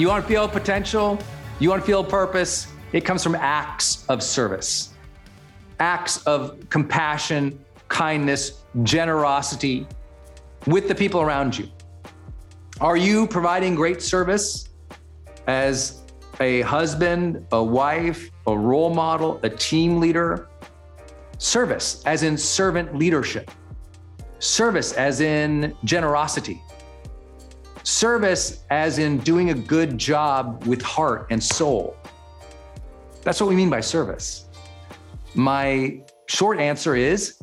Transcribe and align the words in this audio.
You 0.00 0.08
want 0.08 0.24
to 0.24 0.28
feel 0.32 0.48
potential? 0.48 1.18
You 1.58 1.68
want 1.68 1.82
to 1.82 1.86
feel 1.86 2.02
purpose? 2.02 2.68
It 2.94 3.02
comes 3.02 3.22
from 3.22 3.34
acts 3.34 4.06
of 4.08 4.22
service, 4.22 4.94
acts 5.78 6.26
of 6.26 6.58
compassion, 6.70 7.62
kindness, 7.88 8.62
generosity 8.82 9.86
with 10.66 10.88
the 10.88 10.94
people 10.94 11.20
around 11.20 11.58
you. 11.58 11.68
Are 12.80 12.96
you 12.96 13.26
providing 13.26 13.74
great 13.74 14.00
service 14.00 14.70
as 15.46 16.00
a 16.40 16.62
husband, 16.62 17.46
a 17.52 17.62
wife, 17.62 18.30
a 18.46 18.56
role 18.56 18.94
model, 18.94 19.38
a 19.42 19.50
team 19.50 20.00
leader? 20.00 20.48
Service, 21.36 22.02
as 22.06 22.22
in 22.22 22.38
servant 22.38 22.96
leadership. 22.96 23.50
Service, 24.38 24.94
as 24.94 25.20
in 25.20 25.76
generosity. 25.84 26.62
Service, 27.82 28.64
as 28.70 28.98
in 28.98 29.18
doing 29.18 29.50
a 29.50 29.54
good 29.54 29.96
job 29.96 30.64
with 30.66 30.82
heart 30.82 31.26
and 31.30 31.42
soul. 31.42 31.96
That's 33.22 33.40
what 33.40 33.48
we 33.48 33.56
mean 33.56 33.70
by 33.70 33.80
service. 33.80 34.48
My 35.34 36.02
short 36.26 36.58
answer 36.58 36.96
is 36.96 37.40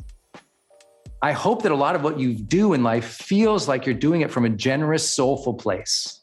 I 1.20 1.32
hope 1.32 1.62
that 1.62 1.72
a 1.72 1.76
lot 1.76 1.96
of 1.96 2.02
what 2.02 2.18
you 2.18 2.34
do 2.34 2.74
in 2.74 2.82
life 2.84 3.04
feels 3.04 3.66
like 3.66 3.86
you're 3.86 3.94
doing 3.94 4.20
it 4.20 4.30
from 4.30 4.44
a 4.44 4.48
generous, 4.48 5.08
soulful 5.08 5.54
place. 5.54 6.20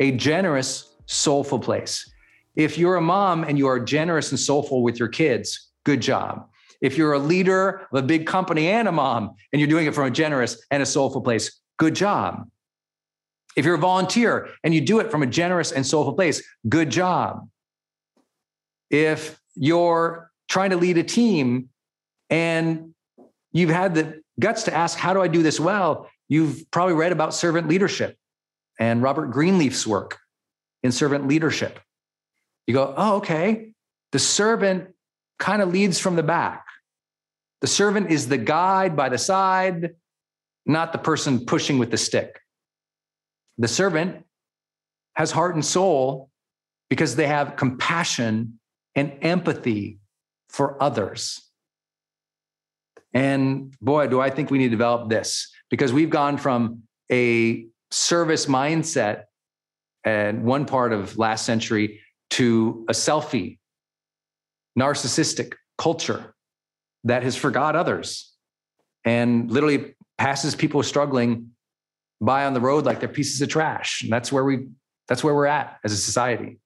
A 0.00 0.10
generous, 0.12 0.96
soulful 1.06 1.60
place. 1.60 2.10
If 2.56 2.76
you're 2.76 2.96
a 2.96 3.00
mom 3.00 3.44
and 3.44 3.56
you 3.56 3.68
are 3.68 3.78
generous 3.78 4.32
and 4.32 4.40
soulful 4.40 4.82
with 4.82 4.98
your 4.98 5.08
kids, 5.08 5.70
good 5.84 6.00
job. 6.00 6.48
If 6.80 6.98
you're 6.98 7.12
a 7.12 7.18
leader 7.18 7.86
of 7.92 7.98
a 7.98 8.02
big 8.02 8.26
company 8.26 8.68
and 8.68 8.88
a 8.88 8.92
mom 8.92 9.34
and 9.52 9.60
you're 9.60 9.68
doing 9.68 9.86
it 9.86 9.94
from 9.94 10.06
a 10.06 10.10
generous 10.10 10.60
and 10.70 10.82
a 10.82 10.86
soulful 10.86 11.20
place, 11.20 11.60
good 11.76 11.94
job. 11.94 12.48
If 13.60 13.66
you're 13.66 13.74
a 13.74 13.78
volunteer 13.78 14.48
and 14.64 14.74
you 14.74 14.80
do 14.80 15.00
it 15.00 15.10
from 15.10 15.22
a 15.22 15.26
generous 15.26 15.70
and 15.70 15.86
soulful 15.86 16.14
place, 16.14 16.42
good 16.66 16.88
job. 16.88 17.46
If 18.88 19.38
you're 19.54 20.30
trying 20.48 20.70
to 20.70 20.78
lead 20.78 20.96
a 20.96 21.02
team 21.02 21.68
and 22.30 22.94
you've 23.52 23.68
had 23.68 23.94
the 23.94 24.22
guts 24.40 24.62
to 24.62 24.74
ask, 24.74 24.96
How 24.96 25.12
do 25.12 25.20
I 25.20 25.28
do 25.28 25.42
this 25.42 25.60
well? 25.60 26.08
You've 26.26 26.70
probably 26.70 26.94
read 26.94 27.12
about 27.12 27.34
servant 27.34 27.68
leadership 27.68 28.16
and 28.78 29.02
Robert 29.02 29.30
Greenleaf's 29.30 29.86
work 29.86 30.16
in 30.82 30.90
servant 30.90 31.28
leadership. 31.28 31.80
You 32.66 32.72
go, 32.72 32.94
Oh, 32.96 33.16
okay. 33.16 33.74
The 34.12 34.18
servant 34.18 34.94
kind 35.38 35.60
of 35.60 35.70
leads 35.70 35.98
from 35.98 36.16
the 36.16 36.22
back. 36.22 36.64
The 37.60 37.66
servant 37.66 38.10
is 38.10 38.26
the 38.26 38.38
guide 38.38 38.96
by 38.96 39.10
the 39.10 39.18
side, 39.18 39.96
not 40.64 40.92
the 40.92 40.98
person 40.98 41.44
pushing 41.44 41.78
with 41.78 41.90
the 41.90 41.98
stick. 41.98 42.39
The 43.60 43.68
servant 43.68 44.24
has 45.16 45.30
heart 45.30 45.54
and 45.54 45.62
soul 45.62 46.30
because 46.88 47.14
they 47.14 47.26
have 47.26 47.56
compassion 47.56 48.58
and 48.94 49.12
empathy 49.20 49.98
for 50.48 50.82
others. 50.82 51.42
And 53.12 53.74
boy, 53.82 54.06
do 54.06 54.18
I 54.18 54.30
think 54.30 54.50
we 54.50 54.56
need 54.56 54.68
to 54.68 54.70
develop 54.70 55.10
this 55.10 55.52
because 55.68 55.92
we've 55.92 56.08
gone 56.08 56.38
from 56.38 56.84
a 57.12 57.66
service 57.90 58.46
mindset 58.46 59.24
and 60.04 60.42
one 60.44 60.64
part 60.64 60.94
of 60.94 61.18
last 61.18 61.44
century 61.44 62.00
to 62.30 62.86
a 62.88 62.92
selfie, 62.92 63.58
narcissistic 64.78 65.52
culture 65.76 66.34
that 67.04 67.24
has 67.24 67.36
forgot 67.36 67.76
others 67.76 68.32
and 69.04 69.50
literally 69.50 69.96
passes 70.16 70.54
people 70.54 70.82
struggling 70.82 71.50
by 72.20 72.44
on 72.44 72.54
the 72.54 72.60
road 72.60 72.84
like 72.84 73.00
they're 73.00 73.08
pieces 73.08 73.40
of 73.40 73.48
trash. 73.48 74.02
And 74.02 74.12
that's 74.12 74.30
where 74.30 74.44
we 74.44 74.68
that's 75.08 75.24
where 75.24 75.34
we're 75.34 75.46
at 75.46 75.78
as 75.84 75.92
a 75.92 75.96
society. 75.96 76.58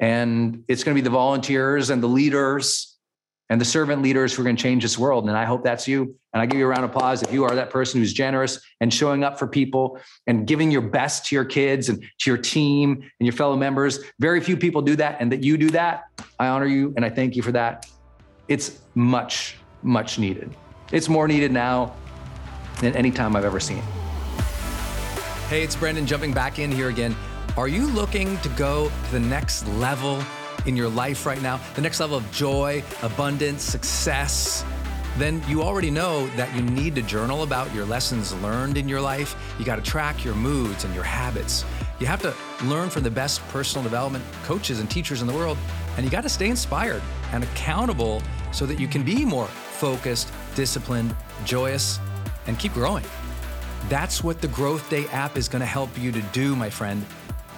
And 0.00 0.64
it's 0.68 0.84
going 0.84 0.94
to 0.94 1.02
be 1.02 1.04
the 1.04 1.10
volunteers 1.10 1.90
and 1.90 2.02
the 2.02 2.08
leaders 2.08 2.98
and 3.50 3.60
the 3.60 3.64
servant 3.64 4.02
leaders 4.02 4.34
who 4.34 4.42
are 4.42 4.44
going 4.44 4.56
to 4.56 4.62
change 4.62 4.82
this 4.82 4.98
world. 4.98 5.26
And 5.26 5.36
I 5.36 5.44
hope 5.44 5.64
that's 5.64 5.88
you. 5.88 6.14
And 6.34 6.42
I 6.42 6.46
give 6.46 6.58
you 6.58 6.66
a 6.66 6.68
round 6.68 6.84
of 6.84 6.90
applause 6.90 7.22
if 7.22 7.32
you 7.32 7.44
are 7.44 7.54
that 7.54 7.70
person 7.70 8.00
who's 8.00 8.12
generous 8.12 8.60
and 8.80 8.92
showing 8.92 9.24
up 9.24 9.38
for 9.38 9.46
people 9.46 9.98
and 10.26 10.46
giving 10.46 10.70
your 10.70 10.82
best 10.82 11.26
to 11.26 11.34
your 11.34 11.46
kids 11.46 11.88
and 11.88 12.02
to 12.02 12.30
your 12.30 12.36
team 12.36 12.92
and 12.92 13.26
your 13.26 13.32
fellow 13.32 13.56
members. 13.56 14.00
Very 14.20 14.40
few 14.40 14.56
people 14.56 14.82
do 14.82 14.96
that. 14.96 15.16
And 15.20 15.32
that 15.32 15.42
you 15.42 15.56
do 15.56 15.70
that, 15.70 16.04
I 16.38 16.48
honor 16.48 16.66
you 16.66 16.92
and 16.96 17.04
I 17.04 17.10
thank 17.10 17.34
you 17.34 17.42
for 17.42 17.52
that. 17.52 17.86
It's 18.48 18.78
much, 18.94 19.56
much 19.82 20.18
needed. 20.18 20.54
It's 20.92 21.08
more 21.08 21.26
needed 21.26 21.50
now 21.50 21.94
than 22.80 22.94
any 22.94 23.10
time 23.10 23.34
I've 23.34 23.44
ever 23.44 23.60
seen. 23.60 23.82
Hey, 25.48 25.62
it's 25.62 25.76
Brendon 25.76 26.04
jumping 26.04 26.34
back 26.34 26.58
in 26.58 26.70
here 26.70 26.90
again. 26.90 27.16
Are 27.56 27.68
you 27.68 27.86
looking 27.86 28.36
to 28.40 28.50
go 28.50 28.90
to 28.90 29.12
the 29.12 29.18
next 29.18 29.66
level 29.66 30.22
in 30.66 30.76
your 30.76 30.90
life 30.90 31.24
right 31.24 31.40
now, 31.40 31.58
the 31.74 31.80
next 31.80 32.00
level 32.00 32.18
of 32.18 32.30
joy, 32.30 32.84
abundance, 33.00 33.62
success? 33.62 34.62
Then 35.16 35.42
you 35.48 35.62
already 35.62 35.90
know 35.90 36.26
that 36.36 36.54
you 36.54 36.60
need 36.60 36.94
to 36.96 37.02
journal 37.02 37.44
about 37.44 37.74
your 37.74 37.86
lessons 37.86 38.34
learned 38.42 38.76
in 38.76 38.90
your 38.90 39.00
life. 39.00 39.54
You 39.58 39.64
got 39.64 39.76
to 39.76 39.82
track 39.82 40.22
your 40.22 40.34
moods 40.34 40.84
and 40.84 40.94
your 40.94 41.02
habits. 41.02 41.64
You 41.98 42.06
have 42.06 42.20
to 42.20 42.34
learn 42.66 42.90
from 42.90 43.02
the 43.02 43.10
best 43.10 43.40
personal 43.48 43.82
development 43.82 44.26
coaches 44.44 44.80
and 44.80 44.90
teachers 44.90 45.22
in 45.22 45.26
the 45.26 45.32
world. 45.32 45.56
And 45.96 46.04
you 46.04 46.10
got 46.10 46.24
to 46.24 46.28
stay 46.28 46.50
inspired 46.50 47.02
and 47.32 47.42
accountable 47.42 48.22
so 48.52 48.66
that 48.66 48.78
you 48.78 48.86
can 48.86 49.02
be 49.02 49.24
more 49.24 49.46
focused, 49.46 50.30
disciplined, 50.54 51.16
joyous, 51.46 52.00
and 52.46 52.58
keep 52.58 52.74
growing. 52.74 53.04
That's 53.88 54.22
what 54.22 54.42
the 54.42 54.48
Growth 54.48 54.90
Day 54.90 55.06
app 55.06 55.38
is 55.38 55.48
going 55.48 55.60
to 55.60 55.66
help 55.66 55.96
you 55.98 56.12
to 56.12 56.20
do, 56.32 56.54
my 56.54 56.68
friend. 56.68 57.06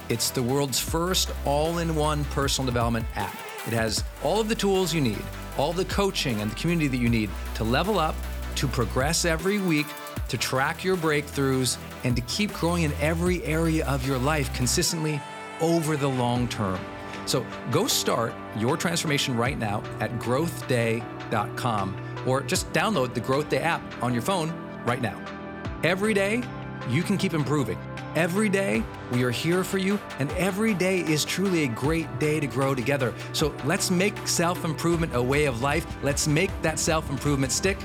It's 0.09 0.31
the 0.31 0.43
world's 0.43 0.79
first 0.79 1.33
all 1.45 1.79
in 1.79 1.97
one 1.97 2.25
personal 2.27 2.67
development 2.67 3.05
app. 3.17 3.37
It 3.67 3.73
has 3.73 4.05
all 4.23 4.41
of 4.41 4.49
the 4.49 4.55
tools 4.55 4.95
you 4.95 5.01
need, 5.01 5.23
all 5.59 5.73
the 5.73 5.85
coaching 5.87 6.41
and 6.41 6.53
the 6.53 6.55
community 6.55 6.87
that 6.87 6.99
you 6.99 7.09
need 7.09 7.31
to 7.57 7.65
level 7.65 7.99
up, 7.99 8.15
to 8.55 8.69
progress 8.69 9.25
every 9.25 9.59
week, 9.59 9.87
to 10.29 10.39
track 10.39 10.85
your 10.85 10.97
breakthroughs, 10.97 11.79
and 12.05 12.15
to 12.15 12.23
keep 12.23 12.53
growing 12.53 12.85
in 12.85 12.93
every 13.01 13.43
area 13.43 13.85
of 13.87 14.07
your 14.07 14.19
life 14.19 14.55
consistently 14.55 15.21
over 15.61 15.97
the 15.97 16.09
long 16.09 16.47
term. 16.47 16.79
So 17.27 17.45
go 17.73 17.89
start 17.89 18.33
your 18.57 18.77
transformation 18.77 19.37
right 19.37 19.59
now 19.59 19.83
at 19.99 20.17
growthday.com 20.21 21.97
or 22.25 22.41
just 22.43 22.73
download 22.73 23.15
the 23.15 23.21
Growth 23.21 23.49
Day 23.49 23.59
app 23.59 23.83
on 24.01 24.13
your 24.13 24.23
phone 24.23 24.53
right 24.85 25.03
now. 25.03 25.40
Every 25.83 26.13
day, 26.13 26.43
you 26.91 27.03
can 27.03 27.17
keep 27.17 27.33
improving. 27.33 27.79
Every 28.15 28.51
day, 28.51 28.83
we 29.13 29.23
are 29.23 29.31
here 29.31 29.65
for 29.65 29.79
you, 29.79 29.99
and 30.19 30.31
every 30.33 30.75
day 30.75 31.01
is 31.01 31.25
truly 31.25 31.65
a 31.65 31.69
great 31.69 32.19
day 32.19 32.39
to 32.39 32.47
grow 32.47 32.75
together. 32.75 33.15
So 33.33 33.55
let's 33.65 33.91
make 33.91 34.29
self 34.29 34.67
improvement 34.67 35.15
a 35.15 35.23
way 35.23 35.47
of 35.47 35.63
life. 35.63 35.87
Let's 36.03 36.29
make 36.29 36.51
that 36.61 36.79
self 36.79 37.09
improvement 37.09 37.51
stick. 37.51 37.79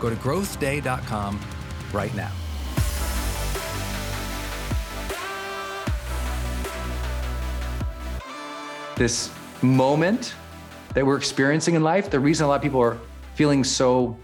Go 0.00 0.08
to 0.08 0.16
growthday.com 0.16 1.38
right 1.92 2.14
now. 2.14 2.32
This 8.96 9.30
moment 9.60 10.34
that 10.94 11.04
we're 11.04 11.18
experiencing 11.18 11.74
in 11.74 11.82
life, 11.82 12.08
the 12.08 12.20
reason 12.20 12.46
a 12.46 12.48
lot 12.48 12.56
of 12.56 12.62
people 12.62 12.80
are 12.80 12.96
feeling 13.34 13.64
so 13.64 14.16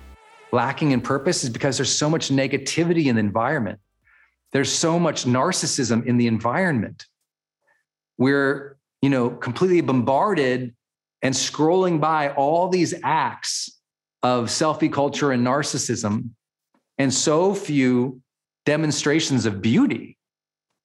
lacking 0.52 0.90
in 0.92 1.00
purpose 1.00 1.44
is 1.44 1.50
because 1.50 1.76
there's 1.76 1.92
so 1.92 2.10
much 2.10 2.28
negativity 2.28 3.06
in 3.06 3.16
the 3.16 3.20
environment. 3.20 3.78
There's 4.52 4.72
so 4.72 4.98
much 4.98 5.24
narcissism 5.24 6.06
in 6.06 6.16
the 6.16 6.26
environment. 6.26 7.06
We're, 8.18 8.76
you 9.00 9.10
know, 9.10 9.30
completely 9.30 9.80
bombarded 9.80 10.74
and 11.22 11.34
scrolling 11.34 12.00
by 12.00 12.30
all 12.30 12.68
these 12.68 12.94
acts 13.04 13.80
of 14.22 14.46
selfie 14.46 14.92
culture 14.92 15.32
and 15.32 15.46
narcissism, 15.46 16.30
and 16.98 17.12
so 17.12 17.54
few 17.54 18.20
demonstrations 18.66 19.46
of 19.46 19.62
beauty, 19.62 20.18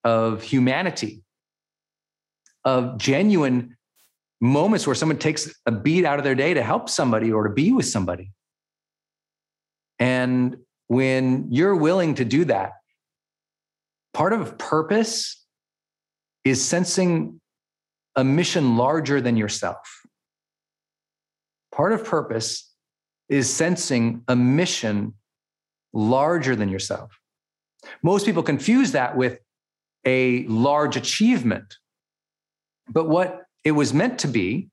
of 0.04 0.42
humanity, 0.44 1.24
of 2.64 2.98
genuine 2.98 3.76
moments 4.40 4.86
where 4.86 4.96
someone 4.96 5.18
takes 5.18 5.54
a 5.66 5.72
beat 5.72 6.06
out 6.06 6.20
of 6.20 6.24
their 6.24 6.36
day 6.36 6.54
to 6.54 6.64
help 6.64 6.90
somebody 6.90 7.32
or 7.32 7.48
to 7.48 7.54
be 7.54 7.72
with 7.72 7.86
somebody. 7.86 8.32
And 10.00 10.58
when 10.88 11.48
you're 11.52 11.76
willing 11.76 12.16
to 12.16 12.26
do 12.26 12.46
that, 12.46 12.74
part 14.14 14.34
of 14.34 14.58
purpose 14.58 15.44
is 16.44 16.64
sensing 16.64 17.40
a 18.16 18.24
mission 18.24 18.78
larger 18.78 19.20
than 19.20 19.36
yourself. 19.36 20.02
Part 21.74 21.92
of 21.92 22.06
purpose 22.06 22.72
is 23.28 23.52
sensing 23.52 24.24
a 24.28 24.36
mission 24.36 25.16
larger 25.94 26.56
than 26.56 26.70
yourself. 26.70 27.20
Most 28.04 28.26
people 28.26 28.44
confuse 28.44 28.92
that 28.94 29.18
with 29.18 29.40
a 30.06 30.46
large 30.48 30.96
achievement. 30.96 31.78
But 32.88 33.10
what 33.10 33.44
it 33.64 33.72
was 33.72 33.94
meant 33.94 34.20
to 34.20 34.28
be 34.28 34.70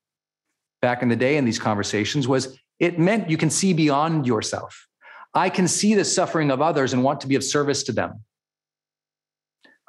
back 0.83 1.03
in 1.03 1.09
the 1.09 1.17
day 1.17 1.37
in 1.37 1.45
these 1.45 1.59
conversations 1.59 2.29
was 2.29 2.59
it 2.79 2.99
meant 2.99 3.31
you 3.31 3.37
can 3.37 3.51
see 3.51 3.73
beyond 3.73 4.27
yourself. 4.27 4.89
I 5.35 5.49
can 5.49 5.67
see 5.67 5.95
the 5.95 6.05
suffering 6.05 6.51
of 6.51 6.61
others 6.61 6.93
and 6.93 7.03
want 7.03 7.21
to 7.23 7.27
be 7.27 7.37
of 7.37 7.45
service 7.45 7.85
to 7.85 7.93
them. 7.93 8.25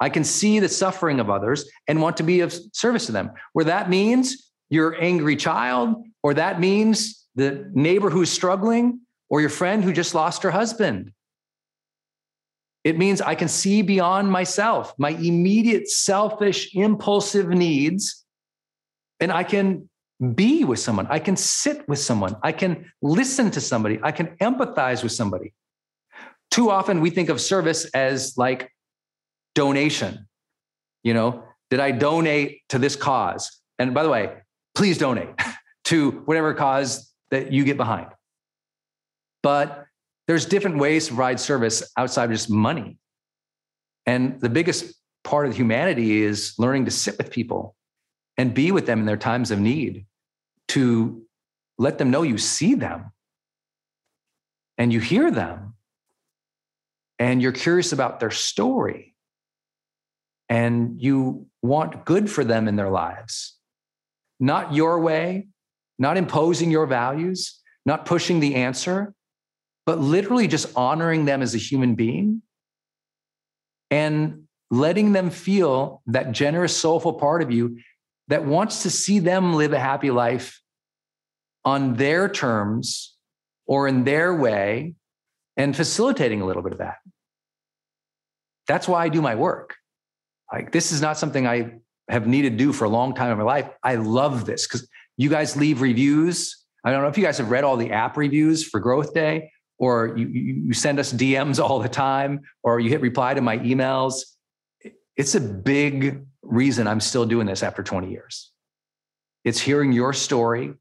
I 0.00 0.08
can 0.08 0.24
see 0.24 0.58
the 0.58 0.68
suffering 0.68 1.20
of 1.20 1.30
others 1.30 1.68
and 1.86 2.00
want 2.00 2.16
to 2.16 2.22
be 2.22 2.40
of 2.40 2.54
service 2.72 3.06
to 3.06 3.12
them. 3.12 3.30
Where 3.52 3.66
that 3.66 3.88
means 3.88 4.50
your 4.70 5.00
angry 5.00 5.36
child, 5.36 6.04
or 6.22 6.34
that 6.34 6.58
means 6.58 7.26
the 7.34 7.70
neighbor 7.74 8.10
who's 8.10 8.30
struggling, 8.30 9.00
or 9.28 9.40
your 9.40 9.50
friend 9.50 9.84
who 9.84 9.92
just 9.92 10.14
lost 10.14 10.42
her 10.42 10.50
husband. 10.50 11.12
It 12.82 12.98
means 12.98 13.20
I 13.20 13.34
can 13.34 13.48
see 13.48 13.82
beyond 13.82 14.30
myself, 14.30 14.92
my 14.98 15.10
immediate 15.10 15.88
selfish, 15.88 16.74
impulsive 16.74 17.48
needs, 17.48 18.24
and 19.20 19.32
I 19.32 19.42
can 19.42 19.88
be 20.32 20.64
with 20.64 20.78
someone. 20.78 21.06
I 21.10 21.18
can 21.18 21.36
sit 21.36 21.88
with 21.88 21.98
someone. 21.98 22.36
I 22.42 22.52
can 22.52 22.90
listen 23.02 23.50
to 23.52 23.60
somebody. 23.60 23.98
I 24.02 24.12
can 24.12 24.28
empathize 24.40 25.02
with 25.02 25.12
somebody. 25.12 25.52
Too 26.50 26.70
often 26.70 27.00
we 27.00 27.10
think 27.10 27.28
of 27.28 27.40
service 27.40 27.84
as 27.86 28.34
like 28.36 28.70
donation. 29.54 30.28
You 31.02 31.14
know, 31.14 31.44
did 31.70 31.80
I 31.80 31.90
donate 31.90 32.62
to 32.68 32.78
this 32.78 32.96
cause? 32.96 33.60
And 33.78 33.92
by 33.92 34.02
the 34.02 34.08
way, 34.08 34.32
please 34.74 34.98
donate 34.98 35.28
to 35.84 36.10
whatever 36.26 36.54
cause 36.54 37.12
that 37.30 37.52
you 37.52 37.64
get 37.64 37.76
behind. 37.76 38.06
But 39.42 39.84
there's 40.26 40.46
different 40.46 40.78
ways 40.78 41.08
to 41.08 41.14
provide 41.14 41.40
service 41.40 41.82
outside 41.96 42.24
of 42.24 42.30
just 42.30 42.48
money. 42.48 42.98
And 44.06 44.40
the 44.40 44.48
biggest 44.48 44.94
part 45.22 45.46
of 45.46 45.56
humanity 45.56 46.22
is 46.22 46.54
learning 46.58 46.84
to 46.84 46.90
sit 46.90 47.18
with 47.18 47.30
people 47.30 47.74
and 48.36 48.54
be 48.54 48.72
with 48.72 48.86
them 48.86 49.00
in 49.00 49.06
their 49.06 49.16
times 49.16 49.50
of 49.50 49.58
need 49.58 50.06
to 50.74 51.22
let 51.78 51.98
them 51.98 52.10
know 52.10 52.22
you 52.22 52.36
see 52.36 52.74
them 52.74 53.12
and 54.76 54.92
you 54.92 54.98
hear 54.98 55.30
them 55.30 55.74
and 57.20 57.40
you're 57.40 57.52
curious 57.52 57.92
about 57.92 58.18
their 58.18 58.32
story 58.32 59.14
and 60.48 61.00
you 61.00 61.46
want 61.62 62.04
good 62.04 62.28
for 62.28 62.44
them 62.44 62.66
in 62.66 62.74
their 62.74 62.90
lives. 62.90 63.56
Not 64.40 64.74
your 64.74 65.00
way, 65.00 65.46
not 65.96 66.16
imposing 66.16 66.72
your 66.72 66.86
values, 66.86 67.60
not 67.86 68.04
pushing 68.04 68.40
the 68.40 68.56
answer, 68.56 69.14
but 69.86 70.00
literally 70.00 70.48
just 70.48 70.74
honoring 70.74 71.24
them 71.24 71.40
as 71.40 71.54
a 71.54 71.58
human 71.58 71.94
being 71.94 72.42
and 73.92 74.42
letting 74.72 75.12
them 75.12 75.30
feel 75.30 76.02
that 76.06 76.32
generous, 76.32 76.76
soulful 76.76 77.12
part 77.12 77.42
of 77.42 77.52
you 77.52 77.78
that 78.26 78.44
wants 78.44 78.82
to 78.82 78.90
see 78.90 79.20
them 79.20 79.54
live 79.54 79.72
a 79.72 79.78
happy 79.78 80.10
life 80.10 80.60
on 81.64 81.94
their 81.94 82.28
terms 82.28 83.16
or 83.66 83.88
in 83.88 84.04
their 84.04 84.34
way 84.34 84.94
and 85.56 85.74
facilitating 85.74 86.40
a 86.40 86.46
little 86.46 86.62
bit 86.62 86.72
of 86.72 86.78
that. 86.78 86.96
That's 88.66 88.88
why 88.88 89.04
I 89.04 89.08
do 89.08 89.22
my 89.22 89.34
work. 89.34 89.76
Like, 90.52 90.72
this 90.72 90.92
is 90.92 91.00
not 91.00 91.18
something 91.18 91.46
I 91.46 91.76
have 92.08 92.26
needed 92.26 92.50
to 92.50 92.56
do 92.56 92.72
for 92.72 92.84
a 92.84 92.88
long 92.88 93.14
time 93.14 93.32
in 93.32 93.38
my 93.38 93.44
life. 93.44 93.68
I 93.82 93.96
love 93.96 94.44
this 94.44 94.66
because 94.66 94.88
you 95.16 95.30
guys 95.30 95.56
leave 95.56 95.80
reviews. 95.80 96.64
I 96.84 96.90
don't 96.90 97.02
know 97.02 97.08
if 97.08 97.16
you 97.16 97.24
guys 97.24 97.38
have 97.38 97.50
read 97.50 97.64
all 97.64 97.76
the 97.76 97.92
app 97.92 98.16
reviews 98.16 98.66
for 98.66 98.80
Growth 98.80 99.14
Day 99.14 99.50
or 99.78 100.16
you, 100.16 100.26
you 100.26 100.72
send 100.72 100.98
us 100.98 101.12
DMs 101.12 101.62
all 101.62 101.80
the 101.80 101.88
time, 101.88 102.40
or 102.62 102.80
you 102.80 102.90
hit 102.90 103.00
reply 103.00 103.34
to 103.34 103.40
my 103.40 103.58
emails. 103.58 104.22
It's 105.16 105.34
a 105.34 105.40
big 105.40 106.24
reason 106.42 106.86
I'm 106.86 107.00
still 107.00 107.26
doing 107.26 107.46
this 107.46 107.62
after 107.62 107.82
20 107.82 108.10
years. 108.10 108.50
It's 109.44 109.60
hearing 109.60 109.92
your 109.92 110.12
story, 110.12 110.74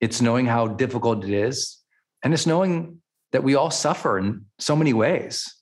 it's 0.00 0.20
knowing 0.20 0.46
how 0.46 0.66
difficult 0.66 1.24
it 1.24 1.30
is, 1.30 1.78
and 2.22 2.32
it's 2.32 2.46
knowing 2.46 3.00
that 3.32 3.44
we 3.44 3.54
all 3.54 3.70
suffer 3.70 4.18
in 4.18 4.46
so 4.58 4.74
many 4.74 4.92
ways, 4.92 5.54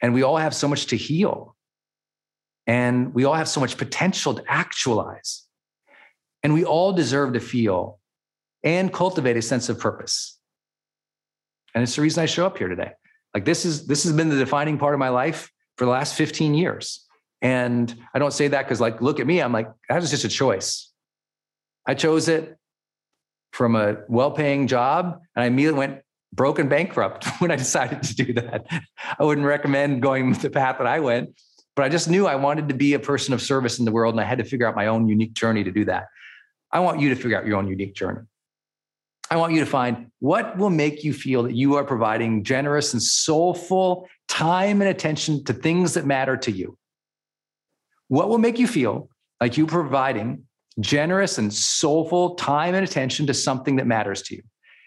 and 0.00 0.14
we 0.14 0.22
all 0.22 0.36
have 0.36 0.54
so 0.54 0.68
much 0.68 0.86
to 0.86 0.96
heal, 0.96 1.56
and 2.66 3.14
we 3.14 3.24
all 3.24 3.34
have 3.34 3.48
so 3.48 3.60
much 3.60 3.76
potential 3.76 4.34
to 4.34 4.44
actualize. 4.48 5.44
And 6.42 6.52
we 6.52 6.64
all 6.64 6.92
deserve 6.92 7.34
to 7.34 7.40
feel 7.40 8.00
and 8.64 8.92
cultivate 8.92 9.36
a 9.36 9.42
sense 9.42 9.68
of 9.68 9.78
purpose. 9.78 10.38
And 11.74 11.82
it's 11.82 11.96
the 11.96 12.02
reason 12.02 12.22
I 12.22 12.26
show 12.26 12.46
up 12.46 12.58
here 12.58 12.68
today. 12.68 12.92
Like 13.34 13.44
this 13.44 13.64
is 13.64 13.86
this 13.86 14.04
has 14.04 14.12
been 14.12 14.28
the 14.28 14.38
defining 14.38 14.78
part 14.78 14.94
of 14.94 15.00
my 15.00 15.08
life 15.08 15.50
for 15.76 15.84
the 15.84 15.90
last 15.90 16.14
15 16.14 16.54
years. 16.54 17.06
And 17.40 17.94
I 18.14 18.18
don't 18.18 18.32
say 18.32 18.48
that 18.48 18.64
because 18.64 18.80
like 18.80 19.00
look 19.00 19.20
at 19.20 19.26
me, 19.26 19.40
I'm 19.40 19.52
like, 19.52 19.68
that 19.88 20.00
was 20.00 20.10
just 20.10 20.24
a 20.24 20.28
choice. 20.28 20.92
I 21.86 21.94
chose 21.94 22.28
it 22.28 22.56
from 23.52 23.76
a 23.76 23.98
well-paying 24.08 24.66
job 24.66 25.20
and 25.36 25.44
I 25.44 25.46
immediately 25.46 25.78
went 25.78 26.00
broke 26.32 26.58
and 26.58 26.68
bankrupt 26.68 27.26
when 27.38 27.50
I 27.50 27.56
decided 27.56 28.02
to 28.02 28.14
do 28.14 28.32
that. 28.34 28.66
I 29.18 29.22
wouldn't 29.22 29.46
recommend 29.46 30.02
going 30.02 30.32
the 30.32 30.50
path 30.50 30.78
that 30.78 30.86
I 30.86 31.00
went, 31.00 31.40
but 31.76 31.84
I 31.84 31.88
just 31.88 32.08
knew 32.08 32.26
I 32.26 32.36
wanted 32.36 32.68
to 32.68 32.74
be 32.74 32.94
a 32.94 32.98
person 32.98 33.34
of 33.34 33.42
service 33.42 33.78
in 33.78 33.84
the 33.84 33.92
world 33.92 34.14
and 34.14 34.20
I 34.20 34.24
had 34.24 34.38
to 34.38 34.44
figure 34.44 34.66
out 34.66 34.74
my 34.74 34.86
own 34.86 35.08
unique 35.08 35.34
journey 35.34 35.62
to 35.64 35.70
do 35.70 35.84
that. 35.84 36.06
I 36.70 36.80
want 36.80 37.00
you 37.00 37.10
to 37.10 37.14
figure 37.14 37.38
out 37.38 37.46
your 37.46 37.58
own 37.58 37.68
unique 37.68 37.94
journey. 37.94 38.22
I 39.30 39.36
want 39.36 39.52
you 39.52 39.60
to 39.60 39.66
find 39.66 40.10
what 40.18 40.58
will 40.58 40.70
make 40.70 41.04
you 41.04 41.12
feel 41.12 41.42
that 41.44 41.54
you 41.54 41.76
are 41.76 41.84
providing 41.84 42.44
generous 42.44 42.92
and 42.92 43.02
soulful 43.02 44.08
time 44.28 44.80
and 44.80 44.90
attention 44.90 45.44
to 45.44 45.52
things 45.52 45.94
that 45.94 46.04
matter 46.04 46.36
to 46.38 46.50
you. 46.50 46.76
What 48.08 48.28
will 48.28 48.38
make 48.38 48.58
you 48.58 48.66
feel 48.66 49.08
like 49.40 49.56
you 49.56 49.66
providing 49.66 50.44
generous 50.80 51.38
and 51.38 51.52
soulful 51.52 52.34
time 52.34 52.74
and 52.74 52.84
attention 52.84 53.26
to 53.26 53.34
something 53.34 53.76
that 53.76 53.86
matters 53.86 54.22
to 54.22 54.36
you? 54.36 54.42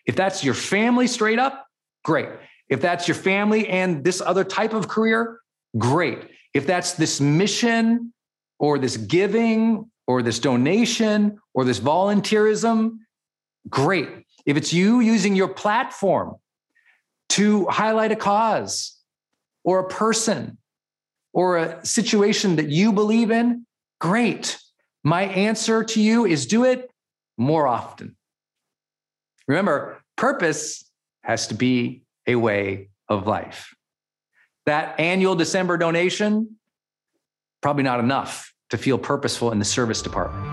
If 0.05 0.15
that's 0.15 0.43
your 0.43 0.53
family 0.53 1.07
straight 1.07 1.39
up, 1.39 1.65
great. 2.03 2.29
If 2.69 2.81
that's 2.81 3.07
your 3.07 3.15
family 3.15 3.67
and 3.67 4.03
this 4.03 4.21
other 4.21 4.43
type 4.43 4.73
of 4.73 4.87
career, 4.87 5.39
great. 5.77 6.19
If 6.53 6.65
that's 6.65 6.93
this 6.93 7.19
mission 7.19 8.13
or 8.59 8.79
this 8.79 8.97
giving 8.97 9.89
or 10.07 10.21
this 10.21 10.39
donation 10.39 11.37
or 11.53 11.65
this 11.65 11.79
volunteerism, 11.79 12.97
great. 13.69 14.09
If 14.45 14.57
it's 14.57 14.71
you 14.71 14.99
using 14.99 15.35
your 15.35 15.47
platform 15.47 16.35
to 17.29 17.65
highlight 17.65 18.11
a 18.11 18.15
cause 18.15 18.97
or 19.63 19.79
a 19.79 19.87
person 19.87 20.57
or 21.33 21.57
a 21.57 21.85
situation 21.85 22.55
that 22.57 22.69
you 22.69 22.93
believe 22.93 23.31
in, 23.31 23.65
great. 23.99 24.57
My 25.05 25.21
answer 25.21 25.83
to 25.83 26.01
you 26.01 26.25
is 26.25 26.47
do 26.47 26.65
it 26.65 26.89
more 27.37 27.67
often. 27.67 28.15
Remember, 29.47 30.01
purpose 30.17 30.83
has 31.21 31.45
to 31.49 31.53
be 31.53 32.01
a 32.25 32.35
way 32.35 32.89
of 33.07 33.27
life. 33.27 33.75
That 34.65 34.99
annual 34.99 35.35
December 35.35 35.77
donation, 35.77 36.57
probably 37.61 37.83
not 37.83 37.99
enough 37.99 38.51
to 38.71 38.79
feel 38.79 38.97
purposeful 38.97 39.51
in 39.51 39.59
the 39.59 39.65
service 39.65 40.01
department. 40.01 40.43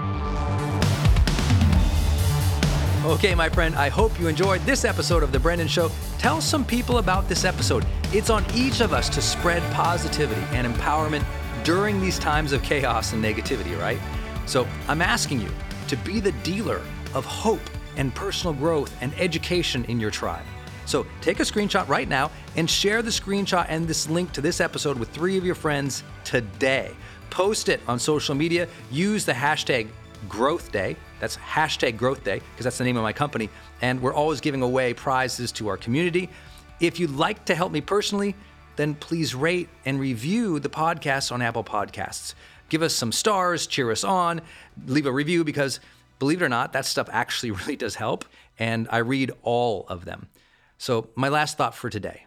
Okay, 3.06 3.34
my 3.34 3.48
friend, 3.48 3.74
I 3.74 3.88
hope 3.88 4.20
you 4.20 4.28
enjoyed 4.28 4.60
this 4.66 4.84
episode 4.84 5.22
of 5.22 5.32
The 5.32 5.40
Brendon 5.40 5.66
Show. 5.66 5.90
Tell 6.18 6.42
some 6.42 6.62
people 6.62 6.98
about 6.98 7.26
this 7.26 7.46
episode. 7.46 7.86
It's 8.12 8.28
on 8.28 8.44
each 8.54 8.82
of 8.82 8.92
us 8.92 9.08
to 9.08 9.22
spread 9.22 9.62
positivity 9.72 10.42
and 10.50 10.66
empowerment 10.66 11.24
during 11.64 12.02
these 12.02 12.18
times 12.18 12.52
of 12.52 12.62
chaos 12.62 13.14
and 13.14 13.24
negativity, 13.24 13.80
right? 13.80 13.98
So 14.46 14.66
I'm 14.88 15.02
asking 15.02 15.40
you 15.40 15.50
to 15.88 15.96
be 15.98 16.20
the 16.20 16.32
dealer 16.42 16.80
of 17.14 17.24
hope 17.24 17.60
and 17.96 18.14
personal 18.14 18.54
growth 18.54 18.94
and 19.00 19.12
education 19.18 19.84
in 19.86 20.00
your 20.00 20.10
tribe. 20.10 20.44
So 20.86 21.06
take 21.20 21.40
a 21.40 21.44
screenshot 21.44 21.86
right 21.88 22.08
now 22.08 22.30
and 22.56 22.68
share 22.68 23.02
the 23.02 23.10
screenshot 23.10 23.66
and 23.68 23.86
this 23.86 24.08
link 24.08 24.32
to 24.32 24.40
this 24.40 24.60
episode 24.60 24.98
with 24.98 25.10
three 25.10 25.38
of 25.38 25.44
your 25.44 25.54
friends 25.54 26.02
today. 26.24 26.94
Post 27.30 27.68
it 27.68 27.80
on 27.86 27.98
social 27.98 28.34
media. 28.34 28.68
Use 28.90 29.24
the 29.24 29.32
hashtag 29.32 29.88
growth 30.28 30.70
day 30.72 30.96
that's 31.22 31.36
hashtag 31.36 31.96
growth 31.96 32.24
day, 32.24 32.40
because 32.50 32.64
that's 32.64 32.78
the 32.78 32.84
name 32.84 32.96
of 32.96 33.04
my 33.04 33.12
company. 33.12 33.48
And 33.80 34.02
we're 34.02 34.12
always 34.12 34.40
giving 34.40 34.60
away 34.60 34.92
prizes 34.92 35.52
to 35.52 35.68
our 35.68 35.76
community. 35.76 36.28
If 36.80 36.98
you'd 36.98 37.12
like 37.12 37.44
to 37.44 37.54
help 37.54 37.70
me 37.70 37.80
personally, 37.80 38.34
then 38.74 38.96
please 38.96 39.32
rate 39.32 39.68
and 39.84 40.00
review 40.00 40.58
the 40.58 40.68
podcast 40.68 41.30
on 41.30 41.40
Apple 41.40 41.62
Podcasts. 41.62 42.34
Give 42.72 42.82
us 42.82 42.94
some 42.94 43.12
stars, 43.12 43.66
cheer 43.66 43.90
us 43.90 44.02
on, 44.02 44.40
leave 44.86 45.04
a 45.04 45.12
review 45.12 45.44
because 45.44 45.78
believe 46.18 46.40
it 46.40 46.44
or 46.44 46.48
not, 46.48 46.72
that 46.72 46.86
stuff 46.86 47.06
actually 47.12 47.50
really 47.60 47.76
does 47.76 47.96
help. 47.96 48.24
And 48.58 48.88
I 48.90 48.98
read 48.98 49.30
all 49.42 49.84
of 49.88 50.06
them. 50.06 50.28
So, 50.78 51.10
my 51.14 51.28
last 51.28 51.58
thought 51.58 51.76
for 51.76 51.90
today 51.90 52.26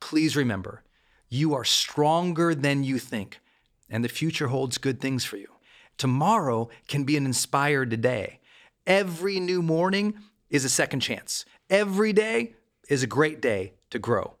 please 0.00 0.36
remember 0.36 0.82
you 1.28 1.54
are 1.54 1.64
stronger 1.64 2.54
than 2.54 2.82
you 2.82 2.98
think, 2.98 3.40
and 3.88 4.04
the 4.04 4.08
future 4.08 4.48
holds 4.48 4.78
good 4.78 5.00
things 5.00 5.24
for 5.24 5.36
you. 5.36 5.48
Tomorrow 5.96 6.70
can 6.88 7.04
be 7.04 7.16
an 7.16 7.24
inspired 7.24 8.00
day. 8.00 8.40
Every 8.86 9.38
new 9.38 9.62
morning 9.62 10.14
is 10.50 10.64
a 10.64 10.68
second 10.68 11.00
chance. 11.00 11.44
Every 11.70 12.12
day 12.12 12.54
is 12.88 13.02
a 13.02 13.06
great 13.06 13.40
day 13.40 13.74
to 13.90 13.98
grow. 13.98 14.34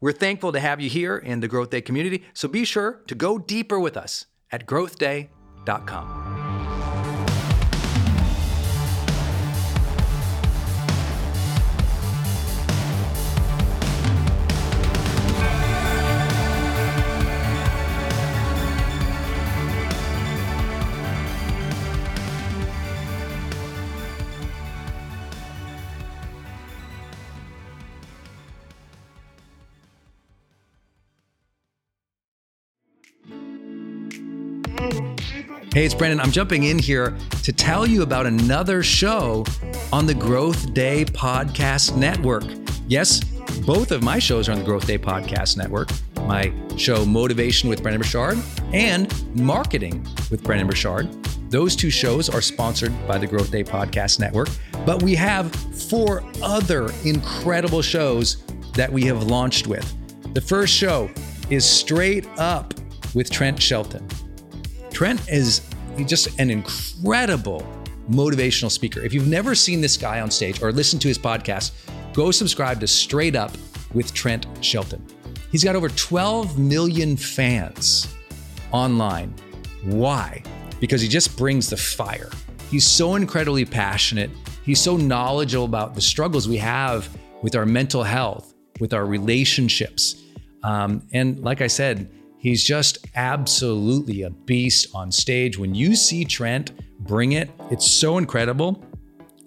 We're 0.00 0.12
thankful 0.12 0.52
to 0.52 0.60
have 0.60 0.80
you 0.80 0.88
here 0.88 1.16
in 1.16 1.40
the 1.40 1.48
Growth 1.48 1.70
Day 1.70 1.80
community, 1.80 2.24
so 2.32 2.48
be 2.48 2.64
sure 2.64 3.02
to 3.06 3.14
go 3.14 3.38
deeper 3.38 3.78
with 3.78 3.96
us 3.96 4.26
at 4.52 4.66
growthday.com. 4.66 6.49
Hey, 35.72 35.84
it's 35.84 35.94
Brendon. 35.94 36.18
I'm 36.18 36.32
jumping 36.32 36.64
in 36.64 36.80
here 36.80 37.16
to 37.44 37.52
tell 37.52 37.86
you 37.86 38.02
about 38.02 38.26
another 38.26 38.82
show 38.82 39.46
on 39.92 40.04
the 40.04 40.14
Growth 40.14 40.74
Day 40.74 41.04
Podcast 41.04 41.96
Network. 41.96 42.42
Yes, 42.88 43.22
both 43.64 43.92
of 43.92 44.02
my 44.02 44.18
shows 44.18 44.48
are 44.48 44.52
on 44.52 44.58
the 44.58 44.64
Growth 44.64 44.88
Day 44.88 44.98
Podcast 44.98 45.56
Network. 45.56 45.90
My 46.22 46.52
show, 46.76 47.06
Motivation 47.06 47.68
with 47.68 47.84
Brendon 47.84 48.02
Burchard, 48.02 48.38
and 48.72 49.14
Marketing 49.40 50.04
with 50.28 50.42
Brendon 50.42 50.66
Burchard. 50.66 51.08
Those 51.52 51.76
two 51.76 51.88
shows 51.90 52.28
are 52.28 52.40
sponsored 52.40 52.92
by 53.06 53.18
the 53.18 53.28
Growth 53.28 53.52
Day 53.52 53.62
Podcast 53.62 54.18
Network, 54.18 54.48
but 54.84 55.04
we 55.04 55.14
have 55.14 55.54
four 55.54 56.24
other 56.42 56.90
incredible 57.04 57.80
shows 57.80 58.42
that 58.74 58.92
we 58.92 59.04
have 59.04 59.22
launched 59.22 59.68
with. 59.68 59.94
The 60.34 60.40
first 60.40 60.74
show 60.74 61.08
is 61.48 61.64
Straight 61.64 62.26
Up 62.38 62.74
with 63.14 63.30
Trent 63.30 63.62
Shelton. 63.62 64.04
Trent 64.92 65.28
is 65.28 65.62
just 66.06 66.38
an 66.38 66.50
incredible 66.50 67.66
motivational 68.10 68.70
speaker. 68.70 69.00
If 69.00 69.14
you've 69.14 69.28
never 69.28 69.54
seen 69.54 69.80
this 69.80 69.96
guy 69.96 70.20
on 70.20 70.30
stage 70.30 70.62
or 70.62 70.72
listened 70.72 71.02
to 71.02 71.08
his 71.08 71.18
podcast, 71.18 71.72
go 72.12 72.30
subscribe 72.30 72.80
to 72.80 72.86
Straight 72.86 73.36
Up 73.36 73.52
with 73.94 74.12
Trent 74.12 74.46
Shelton. 74.60 75.04
He's 75.50 75.64
got 75.64 75.76
over 75.76 75.88
12 75.88 76.58
million 76.58 77.16
fans 77.16 78.14
online. 78.72 79.34
Why? 79.84 80.42
Because 80.80 81.00
he 81.00 81.08
just 81.08 81.36
brings 81.36 81.70
the 81.70 81.76
fire. 81.76 82.30
He's 82.70 82.86
so 82.86 83.16
incredibly 83.16 83.64
passionate. 83.64 84.30
He's 84.64 84.80
so 84.80 84.96
knowledgeable 84.96 85.64
about 85.64 85.94
the 85.94 86.00
struggles 86.00 86.48
we 86.48 86.56
have 86.58 87.08
with 87.42 87.56
our 87.56 87.66
mental 87.66 88.02
health, 88.02 88.54
with 88.78 88.92
our 88.92 89.06
relationships. 89.06 90.22
Um, 90.62 91.02
and 91.12 91.40
like 91.40 91.62
I 91.62 91.66
said, 91.66 92.10
He's 92.40 92.64
just 92.64 93.06
absolutely 93.16 94.22
a 94.22 94.30
beast 94.30 94.88
on 94.94 95.12
stage. 95.12 95.58
When 95.58 95.74
you 95.74 95.94
see 95.94 96.24
Trent 96.24 96.72
bring 97.00 97.32
it, 97.32 97.50
it's 97.70 97.86
so 97.86 98.16
incredible. 98.16 98.82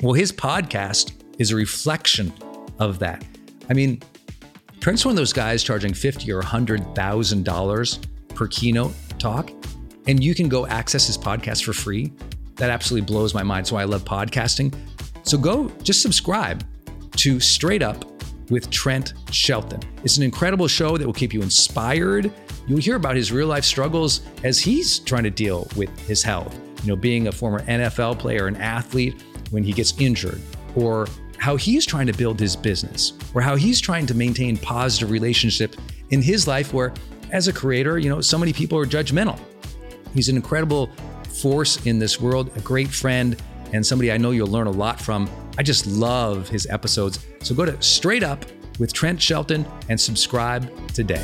Well, 0.04 0.14
his 0.14 0.32
podcast 0.32 1.14
is 1.40 1.50
a 1.50 1.56
reflection 1.56 2.32
of 2.78 3.00
that. 3.00 3.26
I 3.68 3.74
mean, 3.74 4.00
Trent's 4.80 5.06
one 5.06 5.14
of 5.14 5.16
those 5.16 5.34
guys 5.34 5.64
charging 5.64 5.92
fifty 5.92 6.32
or 6.32 6.44
hundred 6.44 6.94
thousand 6.94 7.46
dollars 7.46 7.98
per 8.36 8.46
keynote 8.48 8.94
talk, 9.18 9.52
and 10.06 10.24
you 10.24 10.36
can 10.36 10.48
go 10.48 10.68
access 10.68 11.08
his 11.08 11.18
podcast 11.18 11.64
for 11.64 11.74
free. 11.74 12.14
That 12.58 12.70
absolutely 12.70 13.08
blows 13.08 13.34
my 13.34 13.42
mind. 13.42 13.66
So 13.66 13.76
I 13.76 13.86
love 13.86 14.06
podcasting. 14.06 14.72
So 15.24 15.36
go 15.40 15.70
just 15.82 16.04
subscribe 16.04 16.64
to 17.16 17.40
Straight 17.40 17.82
Up 17.82 18.06
with 18.52 18.70
Trent 18.70 19.14
Shelton. 19.32 19.80
It's 20.04 20.18
an 20.18 20.24
incredible 20.24 20.68
show 20.68 20.96
that 20.98 21.06
will 21.08 21.14
keep 21.14 21.34
you 21.34 21.42
inspired 21.42 22.32
You'll 22.68 22.80
hear 22.80 22.96
about 22.96 23.16
his 23.16 23.32
real 23.32 23.48
life 23.48 23.66
struggles 23.66 24.22
as 24.44 24.60
he's 24.60 25.00
trying 25.00 25.24
to 25.24 25.30
deal 25.30 25.68
with 25.76 25.90
his 26.08 26.24
health. 26.24 26.58
You 26.84 26.90
know, 26.90 26.96
being 26.96 27.28
a 27.28 27.32
former 27.32 27.62
NFL 27.62 28.20
player, 28.20 28.48
an 28.48 28.56
athlete, 28.58 29.22
when 29.52 29.64
he 29.64 29.72
gets 29.72 30.00
injured, 30.00 30.42
or 30.76 31.08
how 31.38 31.56
he's 31.56 31.86
trying 31.86 32.08
to 32.08 32.14
build 32.14 32.40
his 32.40 32.56
business, 32.56 33.14
or 33.34 33.42
how 33.42 33.56
he's 33.56 33.82
trying 33.82 34.06
to 34.08 34.14
maintain 34.14 34.58
positive 34.58 35.12
relationship 35.12 35.76
in 36.10 36.22
his 36.22 36.48
life 36.48 36.74
where 36.74 36.94
as 37.32 37.48
a 37.48 37.54
creator, 37.54 37.98
you 37.98 38.10
know, 38.10 38.22
so 38.22 38.38
many 38.38 38.54
people 38.54 38.78
are 38.78 38.86
judgmental. 38.86 39.40
He's 40.14 40.30
an 40.30 40.36
incredible 40.36 40.90
force 41.42 41.86
in 41.86 42.00
this 42.00 42.22
world, 42.22 42.52
a 42.56 42.62
great 42.62 42.90
friend, 42.90 43.36
and 43.74 43.86
somebody 43.86 44.12
I 44.12 44.18
know 44.18 44.32
you'll 44.32 44.48
learn 44.48 44.68
a 44.68 44.72
lot 44.72 45.02
from. 45.02 45.30
I 45.58 45.64
just 45.64 45.86
love 45.88 46.48
his 46.48 46.68
episodes. 46.68 47.26
So 47.42 47.56
go 47.56 47.66
to 47.66 47.82
Straight 47.82 48.24
Up 48.24 48.46
with 48.80 48.94
Trent 48.94 49.22
Shelton 49.22 49.66
and 49.90 50.00
subscribe 50.00 50.72
today. 50.94 51.24